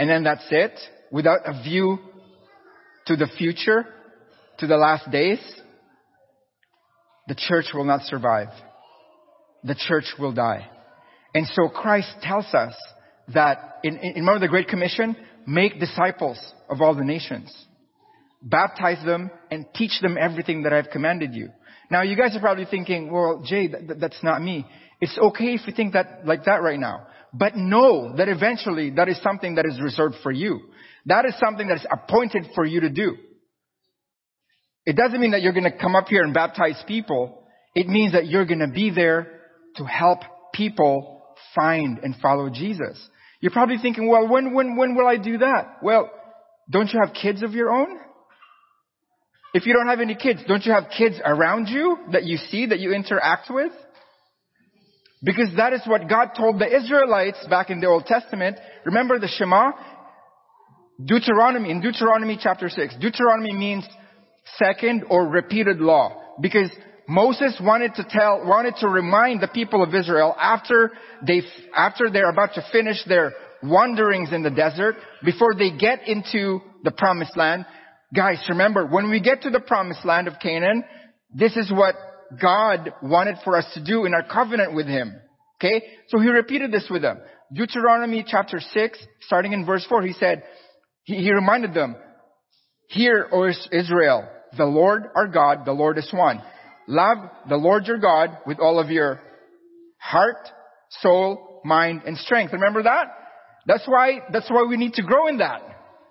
[0.00, 0.72] and then that's it,
[1.12, 2.00] without a view
[3.06, 3.86] to the future,
[4.58, 5.38] to the last days,
[7.28, 8.48] the church will not survive.
[9.62, 10.68] The church will die.
[11.36, 12.74] And so Christ tells us
[13.32, 15.14] that in, in, remember the Great Commission?
[15.46, 17.54] Make disciples of all the nations
[18.42, 21.50] baptize them, and teach them everything that I've commanded you.
[21.90, 24.66] Now you guys are probably thinking, well, Jay, that, that's not me.
[25.00, 27.06] It's okay if you think that like that right now.
[27.34, 30.60] But know that eventually that is something that is reserved for you.
[31.06, 33.16] That is something that is appointed for you to do.
[34.84, 37.44] It doesn't mean that you're going to come up here and baptize people.
[37.74, 39.40] It means that you're going to be there
[39.76, 40.20] to help
[40.52, 41.22] people
[41.54, 42.98] find and follow Jesus.
[43.40, 45.78] You're probably thinking, well, when, when, when will I do that?
[45.82, 46.10] Well,
[46.70, 47.98] don't you have kids of your own?
[49.54, 52.66] If you don't have any kids, don't you have kids around you that you see,
[52.66, 53.72] that you interact with?
[55.22, 58.58] Because that is what God told the Israelites back in the Old Testament.
[58.84, 59.72] Remember the Shema?
[61.04, 62.96] Deuteronomy, in Deuteronomy chapter 6.
[63.00, 63.86] Deuteronomy means
[64.56, 66.20] second or repeated law.
[66.40, 66.70] Because
[67.08, 70.92] Moses wanted to tell, wanted to remind the people of Israel after
[71.26, 71.42] they,
[71.76, 73.32] after they're about to finish their
[73.62, 77.64] wanderings in the desert, before they get into the promised land,
[78.14, 80.84] Guys, remember, when we get to the promised land of Canaan,
[81.34, 81.94] this is what
[82.40, 85.14] God wanted for us to do in our covenant with Him.
[85.56, 85.82] Okay?
[86.08, 87.18] So He repeated this with them.
[87.52, 90.42] Deuteronomy chapter 6, starting in verse 4, He said,
[91.04, 91.96] He, he reminded them,
[92.88, 96.42] Hear, O Israel, the Lord our God, the Lord is one.
[96.86, 99.20] Love the Lord your God with all of your
[99.98, 100.48] heart,
[101.00, 102.52] soul, mind, and strength.
[102.52, 103.06] Remember that?
[103.66, 105.62] That's why, that's why we need to grow in that.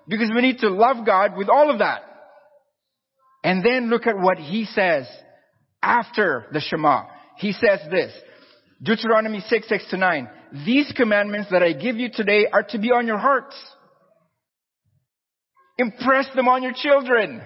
[0.07, 2.01] Because we need to love God with all of that.
[3.43, 5.07] And then look at what he says
[5.81, 7.03] after the Shema.
[7.37, 8.13] He says this,
[8.81, 10.29] Deuteronomy 6, 6 to 9.
[10.65, 13.55] These commandments that I give you today are to be on your hearts.
[15.77, 17.41] Impress them on your children.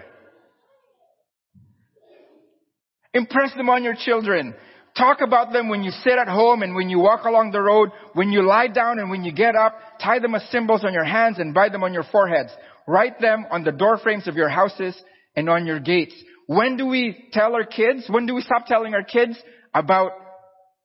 [3.13, 4.55] Impress them on your children.
[4.97, 7.89] Talk about them when you sit at home and when you walk along the road,
[8.13, 9.77] when you lie down and when you get up.
[10.01, 12.49] Tie them as symbols on your hands and bind them on your foreheads.
[12.87, 14.95] Write them on the door frames of your houses
[15.35, 16.15] and on your gates.
[16.47, 18.05] When do we tell our kids?
[18.07, 19.37] When do we stop telling our kids
[19.73, 20.11] about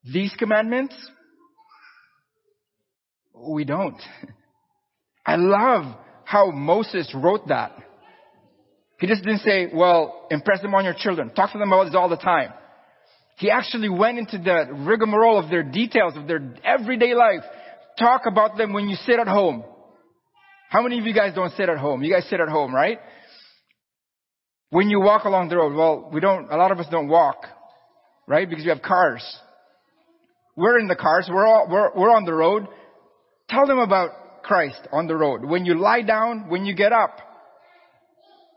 [0.03, 0.95] these commandments?
[3.35, 4.01] We don't.
[5.25, 5.95] I love
[6.25, 7.77] how Moses wrote that.
[8.99, 11.31] He just didn't say, well, impress them on your children.
[11.31, 12.53] Talk to them about this all the time.
[13.41, 17.41] He actually went into the rigmarole of their details, of their everyday life.
[17.99, 19.65] Talk about them when you sit at home.
[20.69, 22.03] How many of you guys don't sit at home?
[22.03, 22.99] You guys sit at home, right?
[24.69, 27.47] When you walk along the road, well, we don't, a lot of us don't walk,
[28.27, 28.49] right?
[28.49, 29.25] Because we have cars.
[30.55, 32.69] We're in the cars, we're all, we're, we're on the road.
[33.49, 35.47] Tell them about Christ on the road.
[35.47, 37.17] When you lie down, when you get up,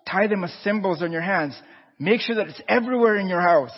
[0.05, 1.57] tie them as symbols on your hands.
[1.99, 3.71] Make sure that it's everywhere in your house.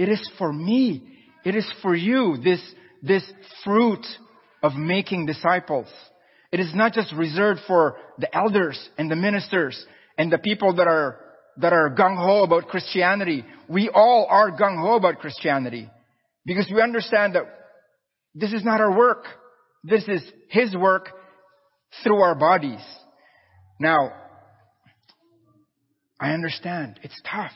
[0.00, 1.02] It is for me.
[1.44, 2.62] It is for you, this,
[3.02, 3.22] this
[3.62, 4.06] fruit
[4.62, 5.88] of making disciples.
[6.50, 9.84] It is not just reserved for the elders and the ministers
[10.16, 11.20] and the people that are,
[11.58, 13.44] that are gung-ho about Christianity.
[13.68, 15.90] We all are gung-ho about Christianity
[16.46, 17.44] because we understand that
[18.34, 19.24] this is not our work.
[19.84, 21.10] This is His work
[22.02, 22.80] through our bodies.
[23.78, 24.14] Now,
[26.18, 27.00] I understand.
[27.02, 27.52] It's tough.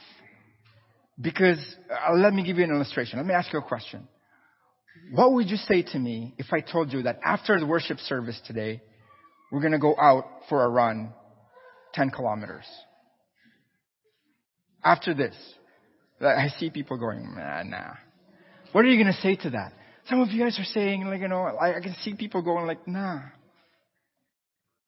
[1.20, 1.58] Because,
[1.90, 3.18] uh, let me give you an illustration.
[3.18, 4.08] Let me ask you a question.
[5.12, 8.40] What would you say to me if I told you that after the worship service
[8.46, 8.82] today,
[9.52, 11.12] we're going to go out for a run
[11.94, 12.64] 10 kilometers?
[14.82, 15.34] After this,
[16.20, 17.94] I see people going, nah, nah.
[18.72, 19.72] What are you going to say to that?
[20.08, 22.66] Some of you guys are saying, like, you know, I, I can see people going
[22.66, 23.20] like, nah.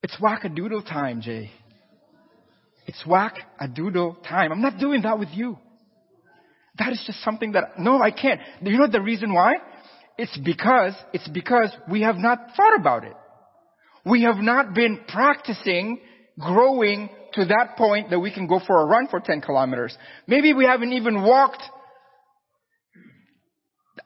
[0.02, 1.50] It's whack-a-doodle time, Jay.
[2.86, 4.52] It's whack-a-doodle time.
[4.52, 5.58] I'm not doing that with you.
[6.78, 8.40] That is just something that, no, I can't.
[8.62, 9.54] You know the reason why?
[10.18, 13.14] It's because, it's because we have not thought about it.
[14.04, 16.00] We have not been practicing
[16.38, 19.96] growing to that point that we can go for a run for 10 kilometers.
[20.26, 21.62] Maybe we haven't even walked,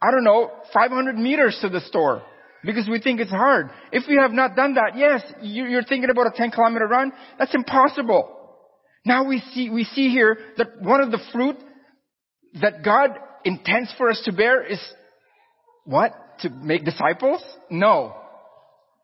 [0.01, 2.23] I don't know, 500 meters to the store
[2.65, 3.71] because we think it's hard.
[3.93, 7.13] If we have not done that, yes, you're thinking about a 10 kilometer run.
[7.39, 8.37] That's impossible.
[9.05, 11.57] Now we see, we see here that one of the fruit
[12.61, 13.11] that God
[13.45, 14.81] intends for us to bear is
[15.85, 16.13] what?
[16.41, 17.43] To make disciples?
[17.71, 18.15] No.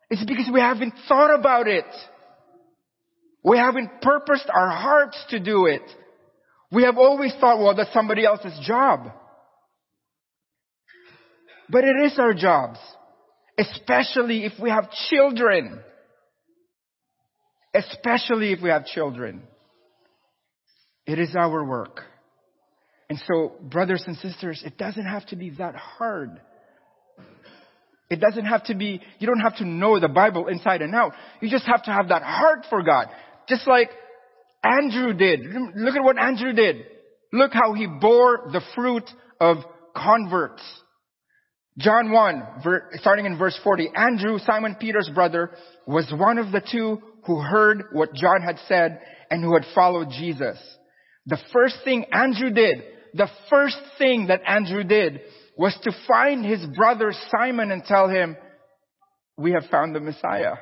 [0.09, 1.85] It's because we haven't thought about it.
[3.43, 5.81] We haven't purposed our hearts to do it.
[6.71, 9.11] We have always thought, well, that's somebody else's job.
[11.69, 12.79] But it is our jobs.
[13.57, 15.79] Especially if we have children.
[17.73, 19.43] Especially if we have children.
[21.05, 22.01] It is our work.
[23.09, 26.41] And so, brothers and sisters, it doesn't have to be that hard.
[28.09, 31.13] It doesn't have to be, you don't have to know the Bible inside and out.
[31.41, 33.07] You just have to have that heart for God.
[33.47, 33.89] Just like
[34.63, 35.41] Andrew did.
[35.75, 36.85] Look at what Andrew did.
[37.31, 39.57] Look how he bore the fruit of
[39.95, 40.61] converts.
[41.77, 42.43] John 1,
[42.95, 43.91] starting in verse 40.
[43.95, 45.51] Andrew, Simon Peter's brother,
[45.85, 48.99] was one of the two who heard what John had said
[49.29, 50.57] and who had followed Jesus.
[51.27, 52.83] The first thing Andrew did
[53.17, 55.21] the first thing that Andrew did
[55.57, 58.37] was to find his brother Simon and tell him,
[59.37, 60.53] we have found the Messiah.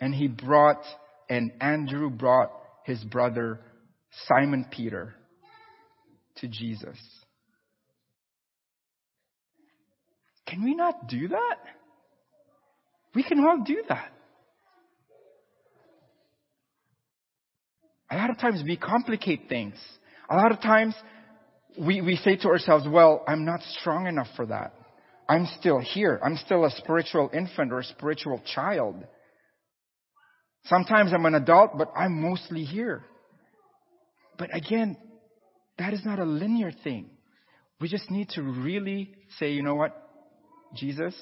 [0.00, 0.82] And he brought,
[1.28, 2.52] and Andrew brought
[2.84, 3.60] his brother
[4.26, 5.14] Simon Peter
[6.36, 6.98] to Jesus.
[10.46, 11.56] Can we not do that?
[13.14, 14.12] We can all do that.
[18.10, 19.74] A lot of times we complicate things.
[20.30, 20.94] A lot of times
[21.78, 24.74] we, we say to ourselves, well, I'm not strong enough for that.
[25.28, 26.18] I'm still here.
[26.24, 29.04] I'm still a spiritual infant or a spiritual child.
[30.64, 33.04] Sometimes I'm an adult, but I'm mostly here.
[34.38, 34.96] But again,
[35.78, 37.10] that is not a linear thing.
[37.80, 39.94] We just need to really say, you know what?
[40.74, 41.14] Jesus,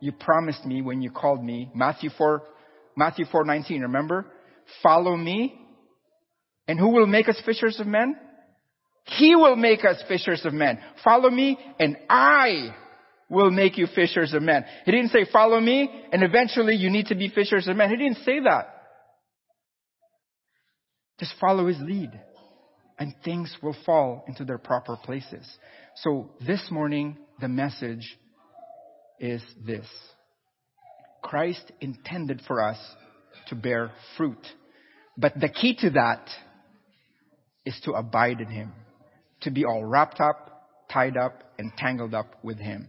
[0.00, 2.42] you promised me when you called me, Matthew 4,
[2.96, 4.26] Matthew 4:19, remember?
[4.82, 5.61] Follow me
[6.72, 8.16] and who will make us fishers of men?
[9.04, 10.78] He will make us fishers of men.
[11.04, 12.74] Follow me and I
[13.28, 14.64] will make you fishers of men.
[14.86, 17.90] He didn't say follow me and eventually you need to be fishers of men.
[17.90, 18.68] He didn't say that.
[21.20, 22.18] Just follow his lead
[22.98, 25.46] and things will fall into their proper places.
[25.96, 28.16] So this morning, the message
[29.20, 29.86] is this.
[31.22, 32.78] Christ intended for us
[33.48, 34.40] to bear fruit.
[35.18, 36.26] But the key to that
[37.64, 38.72] is to abide in Him,
[39.42, 42.88] to be all wrapped up, tied up, and tangled up with Him.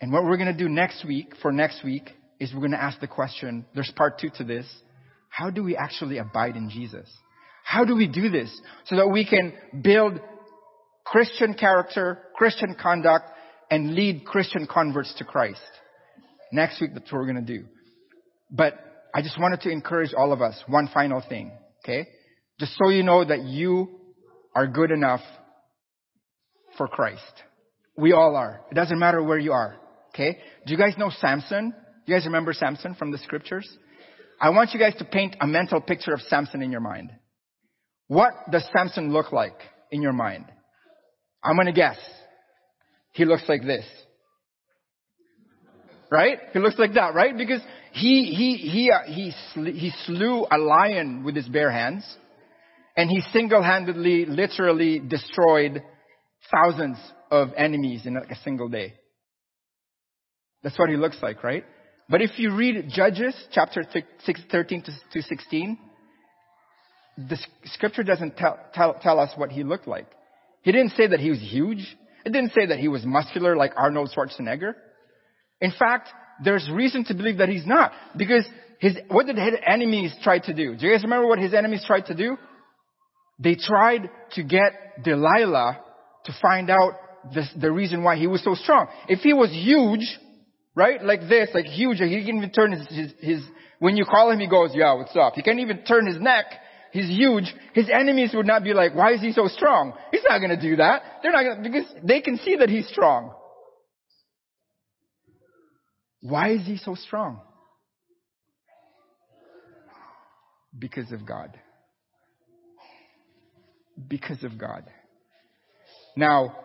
[0.00, 2.82] And what we're going to do next week, for next week, is we're going to
[2.82, 4.66] ask the question, there's part two to this.
[5.28, 7.08] How do we actually abide in Jesus?
[7.64, 8.50] How do we do this
[8.86, 10.18] so that we can build
[11.04, 13.26] Christian character, Christian conduct,
[13.70, 15.60] and lead Christian converts to Christ?
[16.50, 17.64] Next week, that's what we're going to do.
[18.50, 18.74] But
[19.14, 21.52] I just wanted to encourage all of us, one final thing,
[21.84, 22.08] okay?
[22.62, 23.90] Just so you know that you
[24.54, 25.22] are good enough
[26.78, 27.20] for Christ.
[27.96, 28.60] We all are.
[28.70, 29.74] It doesn't matter where you are,
[30.10, 30.38] okay?
[30.64, 31.74] Do you guys know Samson?
[32.06, 33.68] You guys remember Samson from the scriptures?
[34.40, 37.10] I want you guys to paint a mental picture of Samson in your mind.
[38.06, 39.58] What does Samson look like
[39.90, 40.44] in your mind?
[41.42, 41.98] I'm gonna guess.
[43.10, 43.84] He looks like this.
[46.12, 46.38] Right?
[46.52, 47.36] He looks like that, right?
[47.36, 47.60] Because
[47.90, 49.32] he, he, he, uh, he,
[49.72, 52.04] he slew a lion with his bare hands
[52.96, 55.82] and he single-handedly, literally destroyed
[56.50, 56.98] thousands
[57.30, 58.94] of enemies in a single day.
[60.62, 61.64] That's what he looks like, right?
[62.08, 63.84] But if you read Judges chapter
[64.50, 64.82] 13
[65.12, 65.78] to 16,
[67.16, 70.06] the scripture doesn't tell, tell, tell us what he looked like.
[70.62, 71.96] He didn't say that he was huge.
[72.24, 74.74] It didn't say that he was muscular like Arnold Schwarzenegger.
[75.60, 76.08] In fact,
[76.44, 77.92] there's reason to believe that he's not.
[78.16, 78.44] Because
[78.78, 80.76] his, what did his enemies try to do?
[80.76, 82.36] Do you guys remember what his enemies tried to do?
[83.38, 85.80] They tried to get Delilah
[86.24, 86.92] to find out
[87.34, 88.88] the, the reason why he was so strong.
[89.08, 90.18] If he was huge,
[90.74, 93.42] right, like this, like huge, he can even turn his, his, his,
[93.78, 95.34] when you call him, he goes, yeah, what's up?
[95.34, 96.46] He can't even turn his neck.
[96.92, 97.52] He's huge.
[97.72, 99.94] His enemies would not be like, why is he so strong?
[100.10, 101.02] He's not gonna do that.
[101.22, 103.34] They're not gonna, because they can see that he's strong.
[106.20, 107.40] Why is he so strong?
[110.78, 111.58] Because of God.
[114.08, 114.84] Because of God.
[116.16, 116.56] Now,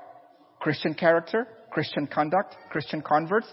[0.60, 3.48] Christian character, Christian conduct, Christian converts,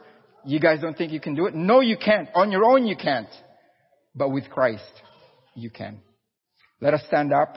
[0.45, 1.55] you guys don't think you can do it?
[1.55, 2.29] No, you can't.
[2.35, 3.29] On your own, you can't.
[4.15, 4.83] But with Christ,
[5.55, 6.01] you can.
[6.81, 7.57] Let us stand up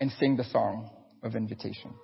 [0.00, 0.90] and sing the song
[1.22, 1.94] of invitation.